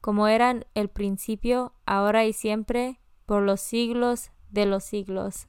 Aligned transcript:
como 0.00 0.28
eran 0.28 0.66
el 0.74 0.88
principio, 0.88 1.72
ahora 1.86 2.24
y 2.24 2.32
siempre, 2.32 3.00
por 3.26 3.42
los 3.42 3.60
siglos 3.60 4.30
de 4.50 4.66
los 4.66 4.84
siglos. 4.84 5.48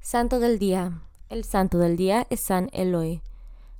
Santo 0.00 0.40
del 0.40 0.58
Día. 0.58 1.02
El 1.28 1.44
Santo 1.44 1.78
del 1.78 1.96
Día 1.96 2.26
es 2.30 2.40
San 2.40 2.68
Eloy. 2.72 3.22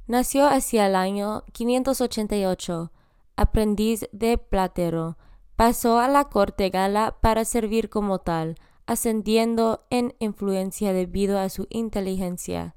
Nació 0.06 0.46
hacia 0.46 0.86
el 0.86 0.96
año 0.96 1.44
588, 1.52 2.92
aprendiz 3.36 4.06
de 4.12 4.38
platero. 4.38 5.16
Pasó 5.56 5.98
a 5.98 6.08
la 6.08 6.24
corte 6.24 6.70
gala 6.70 7.16
para 7.20 7.44
servir 7.44 7.88
como 7.88 8.18
tal, 8.18 8.56
ascendiendo 8.86 9.86
en 9.90 10.14
influencia 10.18 10.92
debido 10.92 11.38
a 11.38 11.48
su 11.48 11.66
inteligencia. 11.70 12.74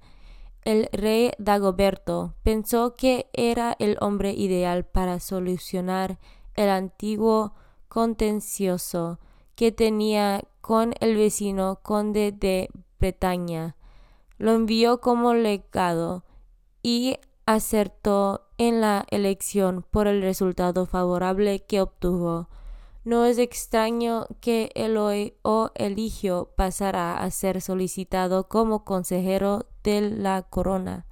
El 0.64 0.90
rey 0.92 1.32
Dagoberto 1.38 2.36
pensó 2.44 2.96
que 2.96 3.30
era 3.34 3.76
el 3.80 3.98
hombre 4.02 4.34
ideal 4.34 4.86
para 4.86 5.20
solucionar 5.20 6.20
el 6.58 6.70
antiguo 6.70 7.54
contencioso 7.88 9.20
que 9.56 9.72
tenía 9.72 10.44
con 10.60 10.94
el 11.00 11.16
vecino 11.16 11.80
conde 11.82 12.34
de 12.34 12.70
Bretaña. 13.00 13.78
Lo 14.38 14.52
envió 14.52 15.00
como 15.00 15.34
legado 15.34 16.26
y 16.84 17.18
acertó 17.46 18.48
en 18.58 18.82
la 18.82 19.06
elección 19.10 19.86
por 19.90 20.08
el 20.08 20.22
resultado 20.22 20.86
favorable 20.86 21.66
que 21.66 21.82
obtuvo. 21.82 22.50
No 23.04 23.24
es 23.24 23.38
extraño 23.38 24.28
que 24.42 24.70
Eloy 24.76 25.38
o 25.42 25.72
Eligio 25.76 26.52
pasara 26.58 27.18
a 27.18 27.32
ser 27.32 27.62
solicitado 27.62 28.50
como 28.50 28.84
consejero 28.84 29.68
de 29.84 30.02
la 30.02 30.42
corona. 30.44 31.06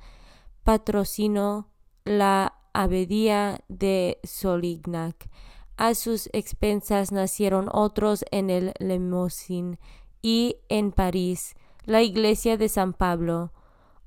Patrocinó 0.64 1.70
la 2.04 2.65
abadía 2.76 3.62
de 3.70 4.20
Solignac. 4.24 5.30
A 5.78 5.96
sus 5.96 6.30
expensas 6.34 7.12
nacieron 7.12 7.70
otros 7.72 8.26
en 8.32 8.50
el 8.50 8.74
Lemosín 8.80 9.80
y 10.22 10.58
en 10.70 10.92
París, 10.92 11.56
la 11.86 12.02
iglesia 12.02 12.58
de 12.58 12.70
San 12.70 12.94
Pablo. 12.94 13.52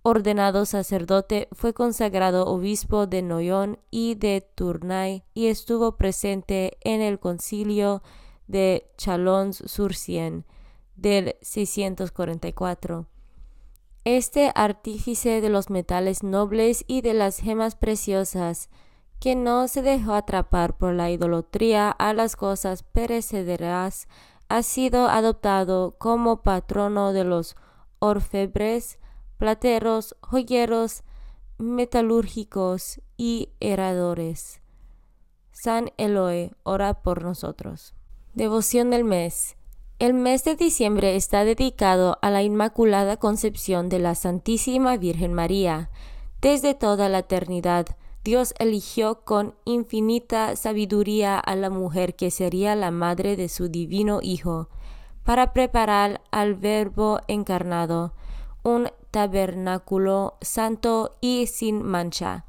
Ordenado 0.02 0.64
sacerdote, 0.66 1.48
fue 1.52 1.74
consagrado 1.74 2.46
obispo 2.46 3.06
de 3.06 3.22
Noyon 3.22 3.78
y 3.90 4.14
de 4.14 4.46
Tournai 4.54 5.24
y 5.34 5.46
estuvo 5.46 5.96
presente 5.96 6.78
en 6.82 7.00
el 7.00 7.18
concilio 7.18 8.02
de 8.46 8.90
Chalons-sur-Sienne 8.96 10.44
del 10.96 11.36
644. 11.42 13.06
Este 14.04 14.52
artífice 14.54 15.40
de 15.40 15.48
los 15.48 15.70
metales 15.70 16.22
nobles 16.22 16.84
y 16.86 17.02
de 17.02 17.14
las 17.14 17.38
gemas 17.38 17.76
preciosas, 17.76 18.70
que 19.20 19.34
no 19.34 19.68
se 19.68 19.82
dejó 19.82 20.14
atrapar 20.14 20.76
por 20.76 20.94
la 20.94 21.10
idolatría 21.10 21.90
a 21.90 22.14
las 22.14 22.36
cosas 22.36 22.84
perecederas, 22.84 24.08
ha 24.48 24.62
sido 24.62 25.08
adoptado 25.08 25.96
como 25.98 26.42
patrono 26.42 27.12
de 27.12 27.24
los 27.24 27.56
orfebres, 27.98 28.98
plateros, 29.36 30.16
joyeros, 30.20 31.02
metalúrgicos 31.58 33.00
y 33.16 33.50
heradores. 33.60 34.60
San 35.52 35.90
Eloe, 35.96 36.52
ora 36.62 37.02
por 37.02 37.22
nosotros. 37.22 37.94
Devoción 38.34 38.90
del 38.90 39.04
mes. 39.04 39.57
El 39.98 40.14
mes 40.14 40.44
de 40.44 40.54
diciembre 40.54 41.16
está 41.16 41.42
dedicado 41.42 42.18
a 42.22 42.30
la 42.30 42.44
Inmaculada 42.44 43.16
Concepción 43.16 43.88
de 43.88 43.98
la 43.98 44.14
Santísima 44.14 44.96
Virgen 44.96 45.34
María. 45.34 45.90
Desde 46.40 46.74
toda 46.74 47.08
la 47.08 47.18
eternidad, 47.18 47.84
Dios 48.22 48.54
eligió 48.60 49.22
con 49.24 49.56
infinita 49.64 50.54
sabiduría 50.54 51.36
a 51.40 51.56
la 51.56 51.68
mujer 51.68 52.14
que 52.14 52.30
sería 52.30 52.76
la 52.76 52.92
madre 52.92 53.34
de 53.34 53.48
su 53.48 53.68
divino 53.68 54.20
Hijo, 54.22 54.68
para 55.24 55.52
preparar 55.52 56.20
al 56.30 56.54
Verbo 56.54 57.18
encarnado 57.26 58.12
un 58.62 58.90
tabernáculo 59.10 60.34
santo 60.40 61.16
y 61.20 61.48
sin 61.48 61.82
mancha. 61.82 62.44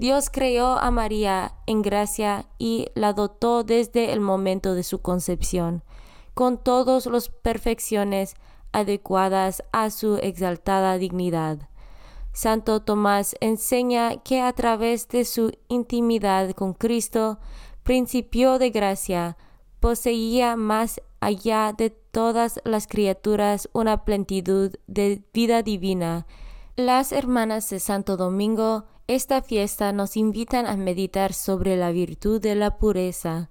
Dios 0.00 0.30
creó 0.30 0.78
a 0.78 0.90
María 0.90 1.54
en 1.66 1.80
gracia 1.80 2.46
y 2.58 2.88
la 2.96 3.12
dotó 3.12 3.62
desde 3.62 4.12
el 4.12 4.18
momento 4.18 4.74
de 4.74 4.82
su 4.82 5.00
concepción 5.00 5.84
con 6.34 6.62
todas 6.62 7.06
las 7.06 7.28
perfecciones 7.28 8.34
adecuadas 8.72 9.62
a 9.72 9.90
su 9.90 10.16
exaltada 10.16 10.98
dignidad. 10.98 11.68
Santo 12.32 12.80
Tomás 12.80 13.36
enseña 13.40 14.22
que 14.22 14.40
a 14.40 14.52
través 14.52 15.08
de 15.08 15.24
su 15.24 15.52
intimidad 15.68 16.52
con 16.52 16.72
Cristo, 16.72 17.38
principio 17.82 18.58
de 18.58 18.70
gracia, 18.70 19.36
poseía 19.80 20.56
más 20.56 21.02
allá 21.20 21.74
de 21.76 21.90
todas 21.90 22.60
las 22.64 22.86
criaturas 22.86 23.68
una 23.72 24.04
plenitud 24.04 24.72
de 24.86 25.22
vida 25.34 25.62
divina. 25.62 26.26
Las 26.76 27.12
hermanas 27.12 27.68
de 27.68 27.80
Santo 27.80 28.16
Domingo, 28.16 28.84
esta 29.08 29.42
fiesta 29.42 29.92
nos 29.92 30.16
invitan 30.16 30.66
a 30.66 30.76
meditar 30.76 31.34
sobre 31.34 31.76
la 31.76 31.90
virtud 31.90 32.40
de 32.40 32.54
la 32.54 32.78
pureza. 32.78 33.50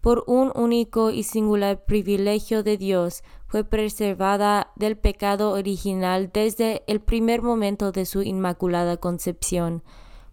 Por 0.00 0.24
un 0.26 0.50
único 0.54 1.10
y 1.10 1.24
singular 1.24 1.84
privilegio 1.84 2.62
de 2.62 2.78
Dios 2.78 3.22
fue 3.46 3.64
preservada 3.64 4.72
del 4.76 4.96
pecado 4.96 5.52
original 5.52 6.30
desde 6.32 6.82
el 6.86 7.00
primer 7.00 7.42
momento 7.42 7.92
de 7.92 8.06
su 8.06 8.22
inmaculada 8.22 8.96
concepción. 8.96 9.82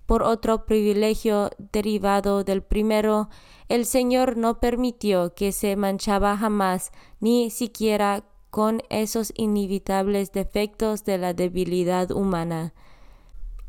Por 0.05 0.23
otro 0.23 0.65
privilegio 0.65 1.49
derivado 1.73 2.45
del 2.45 2.63
primero, 2.63 3.27
el 3.67 3.85
Señor 3.85 4.37
no 4.37 4.61
permitió 4.61 5.33
que 5.33 5.51
se 5.51 5.75
manchaba 5.75 6.37
jamás, 6.37 6.93
ni 7.19 7.49
siquiera 7.49 8.23
con 8.49 8.81
esos 8.89 9.33
inevitables 9.35 10.31
defectos 10.31 11.03
de 11.03 11.17
la 11.17 11.33
debilidad 11.33 12.11
humana. 12.11 12.73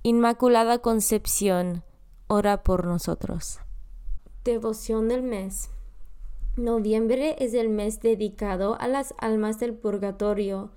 Inmaculada 0.04 0.78
Concepción, 0.78 1.82
ora 2.28 2.62
por 2.62 2.86
nosotros. 2.86 3.58
Devoción 4.44 5.08
del 5.08 5.24
mes. 5.24 5.70
Noviembre 6.58 7.36
es 7.38 7.54
el 7.54 7.68
mes 7.68 8.00
dedicado 8.00 8.76
a 8.80 8.88
las 8.88 9.14
almas 9.18 9.60
del 9.60 9.74
purgatorio. 9.74 10.72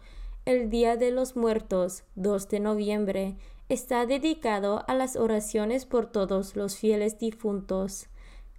El 0.45 0.69
Día 0.69 0.95
de 0.95 1.09
los 1.09 1.35
Muertos, 1.35 2.03
2 2.13 2.49
de 2.49 2.59
noviembre, 2.59 3.35
está 3.67 4.05
dedicado 4.05 4.83
a 4.87 4.93
las 4.93 5.15
oraciones 5.15 5.87
por 5.87 6.05
todos 6.05 6.55
los 6.55 6.77
fieles 6.77 7.17
difuntos. 7.17 8.09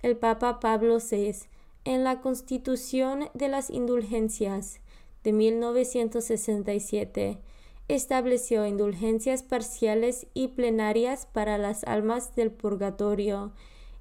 El 0.03 0.17
Papa 0.17 0.59
Pablo 0.59 0.99
VI, 0.99 1.47
en 1.85 2.03
la 2.03 2.21
Constitución 2.21 3.29
de 3.35 3.47
las 3.47 3.71
Indulgencias 3.71 4.81
de 5.23 5.33
1967, 5.33 7.39
estableció 7.87 8.67
indulgencias 8.67 9.45
parciales 9.45 10.27
y 10.35 10.49
plenarias 10.49 11.29
para 11.33 11.57
las 11.57 11.85
almas 11.85 12.35
del 12.35 12.51
purgatorio 12.51 13.53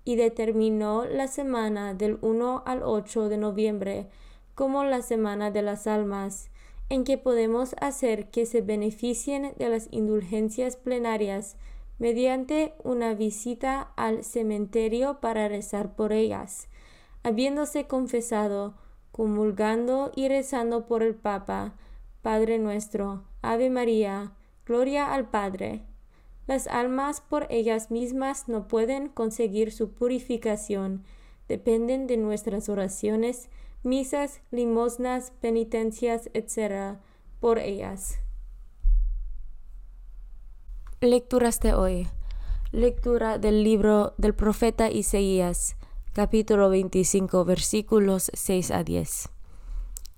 y 0.04 0.16
determinó 0.16 1.06
la 1.06 1.28
semana 1.28 1.94
del 1.94 2.18
1 2.22 2.64
al 2.66 2.84
8 2.84 3.30
de 3.30 3.38
noviembre 3.38 4.08
como 4.56 4.84
la 4.84 5.02
Semana 5.02 5.52
de 5.52 5.62
las 5.62 5.88
Almas, 5.88 6.50
en 6.90 7.04
que 7.04 7.18
podemos 7.18 7.74
hacer 7.80 8.30
que 8.30 8.46
se 8.46 8.62
beneficien 8.62 9.54
de 9.58 9.70
las 9.70 9.88
indulgencias 9.92 10.76
plenarias 10.76 11.56
mediante 12.00 12.74
una 12.84 13.14
visita 13.14 13.94
al 13.96 14.24
cementerio 14.24 15.20
para 15.22 15.48
rezar 15.48 15.96
por 15.96 16.12
ellas, 16.12 16.68
habiéndose 17.24 17.88
confesado, 17.88 18.74
comulgando 19.12 20.12
y 20.16 20.28
rezando 20.28 20.86
por 20.86 21.04
el 21.04 21.16
Papa, 21.16 21.76
Padre 22.22 22.60
nuestro, 22.60 23.24
Ave 23.42 23.70
María, 23.70 24.34
Gloria 24.66 25.14
al 25.14 25.30
Padre. 25.30 25.86
Las 26.48 26.68
almas 26.68 27.22
por 27.22 27.48
ellas 27.50 27.92
mismas 27.92 28.48
no 28.48 28.68
pueden 28.68 29.10
conseguir 29.10 29.72
su 29.72 29.92
purificación, 29.92 31.04
dependen 31.48 32.08
de 32.08 32.18
nuestras 32.18 32.70
oraciones, 32.70 33.50
misas, 33.84 34.42
limosnas, 34.52 35.32
penitencias, 35.42 36.30
etc., 36.34 36.98
por 37.40 37.60
ellas. 37.60 38.20
Lecturas 41.00 41.60
de 41.60 41.74
hoy. 41.74 42.08
Lectura 42.72 43.38
del 43.38 43.64
libro 43.64 44.14
del 44.18 44.34
profeta 44.34 44.90
Isaías, 44.90 45.76
capítulo 46.14 46.70
25, 46.70 47.44
versículos 47.44 48.32
6 48.34 48.72
a 48.72 48.84
10. 48.84 49.30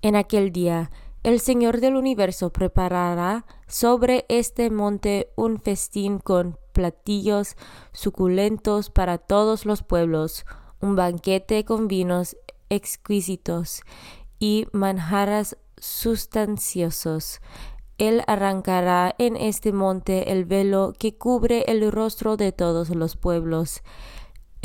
En 0.02 0.16
aquel 0.16 0.52
día, 0.52 0.90
el 1.24 1.40
Señor 1.40 1.80
del 1.80 1.96
universo 1.96 2.50
preparará 2.50 3.46
sobre 3.66 4.26
este 4.28 4.70
monte 4.70 5.30
un 5.36 5.58
festín 5.58 6.18
con 6.18 6.58
platillos 6.72 7.56
suculentos 7.92 8.90
para 8.90 9.16
todos 9.16 9.64
los 9.64 9.82
pueblos, 9.82 10.44
un 10.80 10.96
banquete 10.96 11.64
con 11.64 11.88
vinos 11.88 12.36
exquisitos 12.68 13.80
y 14.38 14.66
manjaras 14.72 15.56
sustanciosos. 15.78 17.40
Él 17.96 18.22
arrancará 18.26 19.14
en 19.18 19.36
este 19.36 19.72
monte 19.72 20.30
el 20.30 20.44
velo 20.44 20.92
que 20.98 21.16
cubre 21.16 21.64
el 21.68 21.90
rostro 21.90 22.36
de 22.36 22.52
todos 22.52 22.90
los 22.90 23.16
pueblos, 23.16 23.82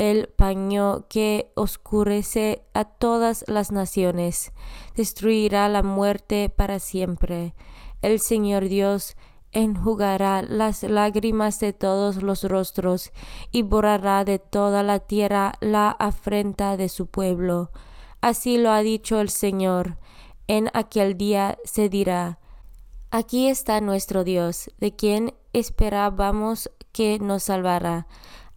el 0.00 0.28
paño 0.28 1.04
que 1.10 1.52
oscurece 1.54 2.64
a 2.72 2.86
todas 2.86 3.44
las 3.48 3.70
naciones, 3.70 4.50
destruirá 4.96 5.68
la 5.68 5.82
muerte 5.82 6.48
para 6.48 6.78
siempre. 6.78 7.54
El 8.00 8.18
Señor 8.18 8.70
Dios 8.70 9.14
enjugará 9.52 10.40
las 10.40 10.84
lágrimas 10.84 11.60
de 11.60 11.74
todos 11.74 12.22
los 12.22 12.44
rostros 12.44 13.12
y 13.52 13.60
borrará 13.60 14.24
de 14.24 14.38
toda 14.38 14.82
la 14.82 15.00
tierra 15.00 15.52
la 15.60 15.90
afrenta 15.90 16.78
de 16.78 16.88
su 16.88 17.06
pueblo. 17.06 17.70
Así 18.22 18.56
lo 18.56 18.70
ha 18.70 18.80
dicho 18.80 19.20
el 19.20 19.28
Señor. 19.28 19.98
En 20.46 20.70
aquel 20.72 21.18
día 21.18 21.58
se 21.64 21.90
dirá, 21.90 22.38
Aquí 23.10 23.48
está 23.48 23.82
nuestro 23.82 24.24
Dios, 24.24 24.70
de 24.78 24.96
quien 24.96 25.34
esperábamos 25.52 26.70
que 26.92 27.18
nos 27.18 27.42
salvara. 27.42 28.06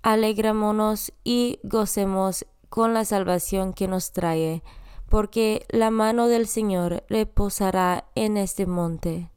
Alegrámonos 0.03 1.11
y 1.23 1.59
gocemos 1.63 2.45
con 2.69 2.93
la 2.93 3.05
salvación 3.05 3.73
que 3.73 3.87
nos 3.87 4.11
trae, 4.11 4.61
porque 5.09 5.65
la 5.69 5.89
mano 5.89 6.27
del 6.27 6.47
Señor 6.47 7.03
reposará 7.09 8.05
en 8.13 8.37
este 8.37 8.67
monte. 8.67 9.31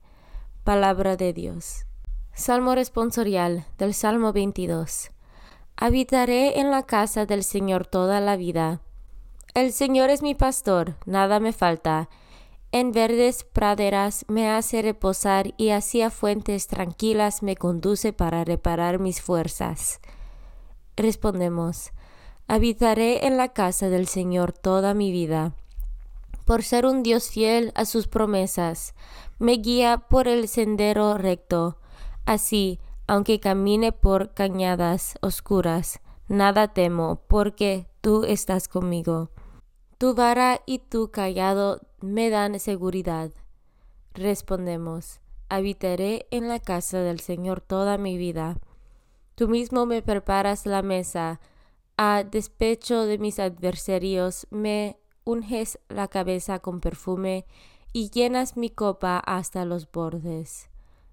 Palabra 0.64 1.16
de 1.16 1.32
Dios. 1.32 1.86
Salmo 2.34 2.74
responsorial 2.74 3.64
del 3.78 3.94
Salmo 3.94 4.34
22. 4.34 5.10
Habitaré 5.76 6.60
en 6.60 6.70
la 6.70 6.82
casa 6.82 7.24
del 7.24 7.44
Señor 7.44 7.86
toda 7.86 8.20
la 8.20 8.36
vida. 8.36 8.82
El 9.54 9.72
Señor 9.72 10.10
es 10.10 10.20
mi 10.20 10.34
pastor, 10.34 10.96
nada 11.06 11.40
me 11.40 11.54
falta 11.54 12.10
en 12.72 12.92
verdes 12.92 13.44
praderas 13.44 14.26
me 14.28 14.50
hace 14.50 14.82
reposar 14.82 15.54
y 15.56 15.70
hacia 15.70 16.10
fuentes 16.10 16.66
tranquilas 16.66 17.42
me 17.42 17.56
conduce 17.56 18.12
para 18.12 18.44
reparar 18.44 18.98
mis 18.98 19.22
fuerzas. 19.22 20.00
Respondemos, 20.96 21.92
habitaré 22.48 23.26
en 23.26 23.36
la 23.36 23.48
casa 23.48 23.90
del 23.90 24.08
Señor 24.08 24.52
toda 24.52 24.94
mi 24.94 25.12
vida. 25.12 25.52
Por 26.46 26.62
ser 26.62 26.86
un 26.86 27.02
Dios 27.02 27.28
fiel 27.28 27.70
a 27.74 27.84
sus 27.84 28.08
promesas, 28.08 28.94
me 29.38 29.52
guía 29.54 29.98
por 30.08 30.26
el 30.26 30.48
sendero 30.48 31.18
recto. 31.18 31.76
Así, 32.24 32.80
aunque 33.06 33.40
camine 33.40 33.92
por 33.92 34.32
cañadas 34.32 35.18
oscuras, 35.20 36.00
nada 36.28 36.68
temo, 36.68 37.20
porque 37.26 37.86
tú 38.00 38.24
estás 38.24 38.66
conmigo. 38.66 39.30
Tu 39.98 40.14
vara 40.14 40.62
y 40.66 40.78
tu 40.78 41.10
callado 41.10 41.80
me 42.00 42.30
dan 42.30 42.58
seguridad. 42.58 43.32
Respondemos, 44.14 45.20
habitaré 45.50 46.26
en 46.30 46.48
la 46.48 46.58
casa 46.58 47.00
del 47.00 47.20
Señor 47.20 47.60
toda 47.60 47.98
mi 47.98 48.16
vida. 48.16 48.56
Tú 49.36 49.48
mismo 49.48 49.84
me 49.84 50.00
preparas 50.00 50.64
la 50.64 50.80
mesa, 50.80 51.40
a 51.98 52.24
despecho 52.24 53.04
de 53.04 53.18
mis 53.18 53.38
adversarios 53.38 54.46
me 54.50 54.98
unges 55.24 55.78
la 55.90 56.08
cabeza 56.08 56.58
con 56.60 56.80
perfume 56.80 57.44
y 57.92 58.08
llenas 58.08 58.56
mi 58.56 58.70
copa 58.70 59.18
hasta 59.18 59.66
los 59.66 59.92
bordes. 59.92 60.70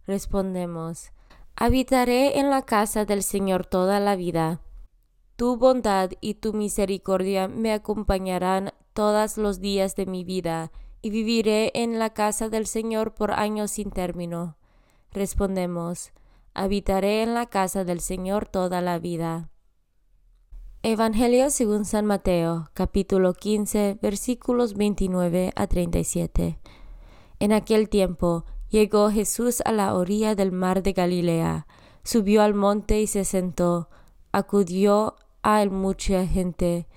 Respondemos, 0.07 1.11
habitaré 1.57 2.39
en 2.39 2.49
la 2.49 2.61
casa 2.61 3.03
del 3.03 3.23
Señor 3.23 3.65
toda 3.65 3.99
la 3.99 4.15
vida. 4.15 4.61
Tu 5.35 5.57
bondad 5.57 6.11
y 6.21 6.35
tu 6.35 6.53
misericordia 6.53 7.49
me 7.49 7.73
acompañarán 7.73 8.73
todos 8.93 9.37
los 9.37 9.59
días 9.59 9.97
de 9.97 10.05
mi 10.05 10.23
vida, 10.23 10.71
y 11.01 11.09
viviré 11.09 11.71
en 11.75 11.99
la 11.99 12.13
casa 12.13 12.47
del 12.47 12.67
Señor 12.67 13.13
por 13.13 13.31
años 13.31 13.71
sin 13.71 13.91
término. 13.91 14.55
Respondemos, 15.11 16.13
habitaré 16.53 17.24
en 17.24 17.33
la 17.33 17.48
casa 17.48 17.83
del 17.83 18.00
Señor 18.00 18.48
toda 18.48 18.81
la 18.81 19.00
vida. 19.00 19.50
Evangelio 20.83 21.50
según 21.50 21.86
San 21.86 22.05
Mateo, 22.05 22.69
capítulo 22.74 23.33
15, 23.33 24.00
versículos 24.01 24.74
29 24.74 25.53
a 25.55 25.67
37. 25.67 26.60
En 27.39 27.53
aquel 27.53 27.89
tiempo 27.89 28.45
llegó 28.69 29.10
Jesús 29.10 29.62
a 29.65 29.72
la 29.72 29.93
orilla 29.95 30.36
del 30.36 30.51
mar 30.51 30.83
de 30.83 30.93
Galilea, 30.93 31.67
subió 32.03 32.41
al 32.41 32.53
monte 32.53 33.01
y 33.01 33.07
se 33.07 33.24
sentó, 33.24 33.89
acudió 34.31 35.15
a 35.41 35.65
mucha 35.65 36.27
gente 36.27 36.88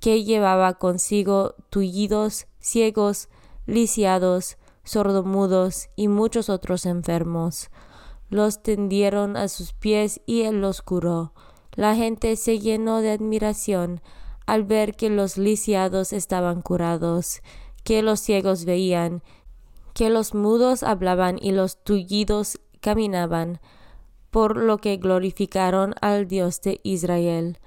que 0.00 0.24
llevaba 0.24 0.74
consigo 0.74 1.54
tullidos, 1.70 2.46
ciegos, 2.58 3.28
lisiados, 3.66 4.56
sordomudos 4.84 5.88
y 5.96 6.08
muchos 6.08 6.48
otros 6.48 6.86
enfermos. 6.86 7.70
Los 8.28 8.62
tendieron 8.62 9.36
a 9.36 9.48
sus 9.48 9.72
pies 9.72 10.20
y 10.26 10.42
él 10.42 10.60
los 10.60 10.82
curó. 10.82 11.32
La 11.72 11.94
gente 11.94 12.36
se 12.36 12.58
llenó 12.58 13.00
de 13.00 13.10
admiración 13.10 14.00
al 14.46 14.64
ver 14.64 14.94
que 14.94 15.10
los 15.10 15.36
lisiados 15.36 16.12
estaban 16.12 16.62
curados, 16.62 17.42
que 17.84 18.02
los 18.02 18.20
ciegos 18.20 18.64
veían, 18.64 19.22
que 19.92 20.08
los 20.08 20.34
mudos 20.34 20.82
hablaban 20.82 21.38
y 21.40 21.52
los 21.52 21.82
tullidos 21.82 22.60
caminaban, 22.80 23.60
por 24.30 24.56
lo 24.56 24.78
que 24.78 24.96
glorificaron 24.96 25.94
al 26.00 26.28
Dios 26.28 26.60
de 26.60 26.80
Israel. 26.82 27.58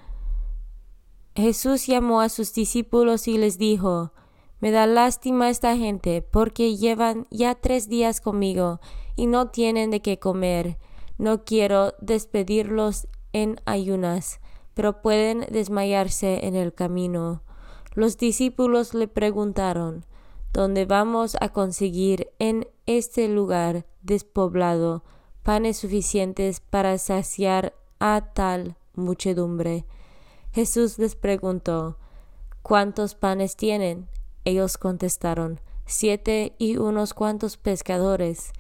Jesús 1.36 1.88
llamó 1.88 2.22
a 2.22 2.30
sus 2.30 2.54
discípulos 2.54 3.28
y 3.28 3.38
les 3.38 3.58
dijo, 3.58 4.12
Me 4.60 4.72
da 4.72 4.88
lástima 4.88 5.50
esta 5.50 5.78
gente, 5.78 6.22
porque 6.22 6.76
llevan 6.76 7.28
ya 7.30 7.56
tres 7.56 7.88
días 7.90 8.22
conmigo 8.22 8.80
y 9.20 9.28
no 9.28 9.50
tienen 9.50 9.92
de 9.92 10.02
qué 10.02 10.18
comer. 10.18 10.78
No 11.18 11.44
quiero 11.44 11.94
despedirlos 12.00 13.10
en 13.34 13.60
ayunas, 13.66 14.40
pero 14.74 15.02
pueden 15.02 15.46
desmayarse 15.52 16.48
en 16.48 16.56
el 16.56 16.74
camino. 16.74 17.44
Los 17.96 18.18
discípulos 18.18 18.94
le 18.94 19.10
preguntaron, 19.10 20.06
¿Dónde 20.54 20.86
vamos 20.86 21.36
a 21.42 21.50
conseguir 21.50 22.32
en 22.40 22.66
este 22.86 23.28
lugar 23.28 23.86
despoblado 24.02 25.04
panes 25.44 25.76
suficientes 25.78 26.62
para 26.62 26.98
saciar 26.98 27.74
a 28.00 28.32
tal 28.34 28.78
muchedumbre? 28.96 29.86
Jesús 30.54 30.98
les 30.98 31.18
preguntó, 31.18 31.98
¿Cuántos 32.62 33.16
panes 33.16 33.58
tienen? 33.58 34.08
Ellos 34.46 34.78
contestaron, 34.78 35.60
siete 35.86 36.56
y 36.58 36.78
unos 36.78 37.14
cuantos 37.14 37.58
pescadores. 37.58 38.54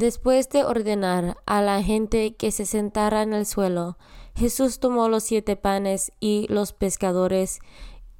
Después 0.00 0.48
de 0.48 0.64
ordenar 0.64 1.36
a 1.44 1.60
la 1.60 1.82
gente 1.82 2.34
que 2.34 2.52
se 2.52 2.64
sentara 2.64 3.20
en 3.20 3.34
el 3.34 3.44
suelo, 3.44 3.98
Jesús 4.34 4.80
tomó 4.80 5.10
los 5.10 5.24
siete 5.24 5.56
panes 5.56 6.10
y 6.20 6.46
los 6.48 6.72
pescadores, 6.72 7.58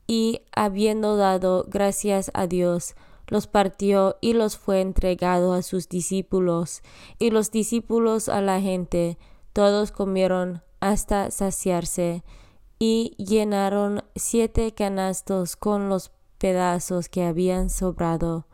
y 0.07 0.43
habiendo 0.55 1.17
dado 1.17 1.65
gracias 1.67 2.31
a 2.35 2.47
Dios, 2.47 2.97
los 3.29 3.47
partió 3.47 4.19
y 4.21 4.35
los 4.35 4.59
fue 4.59 4.83
entregado 4.83 5.55
a 5.55 5.63
sus 5.63 5.89
discípulos, 5.89 6.83
y 7.19 7.31
los 7.31 7.51
discípulos 7.51 8.29
a 8.29 8.43
la 8.43 8.61
gente, 8.61 9.17
todos 9.55 9.91
comieron 9.91 10.63
hasta 10.81 11.31
saciarse, 11.31 12.25
y 12.79 13.15
llenaron 13.17 14.05
siete 14.15 14.75
canastos 14.75 15.57
con 15.57 15.89
los 15.89 16.13
pedazos 16.37 17.09
que 17.09 17.25
habían 17.25 17.71
sobrado. 17.71 18.47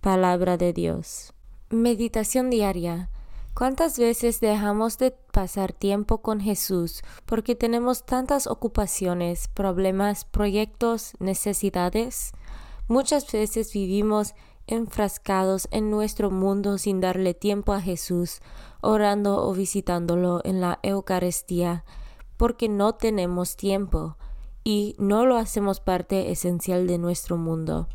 Palabra 0.00 0.56
de 0.56 0.72
Dios. 0.72 1.32
Meditación 1.70 2.48
diaria. 2.48 3.10
¿Cuántas 3.52 3.98
veces 3.98 4.38
dejamos 4.38 4.98
de 4.98 5.10
pasar 5.10 5.72
tiempo 5.72 6.18
con 6.18 6.38
Jesús 6.38 7.02
porque 7.24 7.56
tenemos 7.56 8.06
tantas 8.06 8.46
ocupaciones, 8.46 9.48
problemas, 9.48 10.24
proyectos, 10.24 11.14
necesidades? 11.18 12.30
Muchas 12.86 13.32
veces 13.32 13.72
vivimos 13.72 14.34
enfrascados 14.68 15.66
en 15.72 15.90
nuestro 15.90 16.30
mundo 16.30 16.78
sin 16.78 17.00
darle 17.00 17.34
tiempo 17.34 17.72
a 17.72 17.80
Jesús, 17.80 18.42
orando 18.80 19.44
o 19.44 19.52
visitándolo 19.52 20.42
en 20.44 20.60
la 20.60 20.78
Eucaristía, 20.84 21.84
porque 22.36 22.68
no 22.68 22.94
tenemos 22.94 23.56
tiempo 23.56 24.16
y 24.62 24.94
no 24.98 25.26
lo 25.26 25.36
hacemos 25.36 25.80
parte 25.80 26.30
esencial 26.30 26.86
de 26.86 26.98
nuestro 26.98 27.36
mundo. 27.36 27.88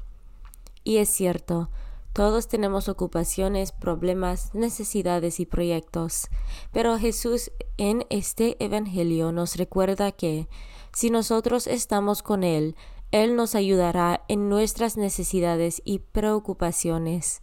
Y 0.84 0.98
es 0.98 1.08
cierto, 1.08 1.70
todos 2.14 2.48
tenemos 2.48 2.90
ocupaciones, 2.90 3.72
problemas, 3.72 4.54
necesidades 4.54 5.40
y 5.40 5.46
proyectos, 5.46 6.28
pero 6.72 6.98
Jesús 6.98 7.52
en 7.78 8.06
este 8.10 8.64
Evangelio 8.64 9.32
nos 9.32 9.56
recuerda 9.56 10.12
que 10.12 10.48
si 10.94 11.10
nosotros 11.10 11.68
estamos 11.68 12.22
con 12.22 12.44
Él, 12.44 12.76
Él 13.12 13.36
nos 13.36 13.56
ayudará 13.56 14.24
en 14.28 14.50
nuestras 14.50 14.98
necesidades 14.98 15.82
y 15.86 16.00
preocupaciones. 16.00 17.42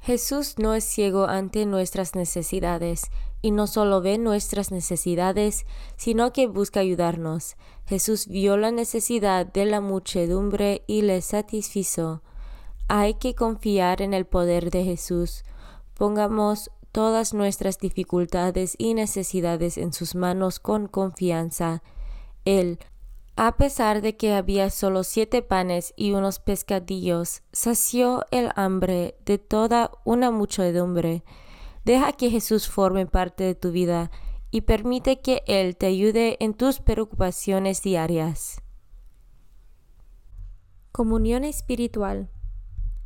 Jesús 0.00 0.54
no 0.58 0.74
es 0.74 0.84
ciego 0.84 1.26
ante 1.26 1.66
nuestras 1.66 2.14
necesidades, 2.14 3.10
y 3.42 3.50
no 3.50 3.66
solo 3.66 4.00
ve 4.00 4.18
nuestras 4.18 4.72
necesidades, 4.72 5.66
sino 5.96 6.32
que 6.32 6.46
busca 6.46 6.80
ayudarnos. 6.80 7.56
Jesús 7.86 8.26
vio 8.26 8.56
la 8.56 8.70
necesidad 8.70 9.46
de 9.46 9.66
la 9.66 9.80
muchedumbre 9.80 10.82
y 10.86 11.02
le 11.02 11.22
satisfizo. 11.22 12.22
Hay 12.88 13.14
que 13.14 13.34
confiar 13.34 14.00
en 14.00 14.14
el 14.14 14.26
poder 14.26 14.70
de 14.70 14.84
Jesús. 14.84 15.44
Pongamos 15.94 16.70
todas 16.92 17.34
nuestras 17.34 17.78
dificultades 17.78 18.76
y 18.78 18.94
necesidades 18.94 19.76
en 19.76 19.92
sus 19.92 20.14
manos 20.14 20.60
con 20.60 20.86
confianza. 20.86 21.82
Él, 22.44 22.78
a 23.34 23.56
pesar 23.56 24.02
de 24.02 24.16
que 24.16 24.34
había 24.34 24.70
solo 24.70 25.02
siete 25.02 25.42
panes 25.42 25.92
y 25.96 26.12
unos 26.12 26.38
pescadillos, 26.38 27.42
sació 27.52 28.24
el 28.30 28.50
hambre 28.54 29.16
de 29.26 29.38
toda 29.38 29.90
una 30.04 30.30
muchedumbre. 30.30 31.24
Deja 31.84 32.12
que 32.12 32.30
Jesús 32.30 32.68
forme 32.68 33.06
parte 33.06 33.44
de 33.44 33.54
tu 33.54 33.72
vida 33.72 34.10
y 34.50 34.62
permite 34.62 35.20
que 35.20 35.42
Él 35.46 35.76
te 35.76 35.86
ayude 35.86 36.36
en 36.40 36.54
tus 36.54 36.78
preocupaciones 36.78 37.82
diarias. 37.82 38.62
Comunión 40.92 41.44
espiritual. 41.44 42.30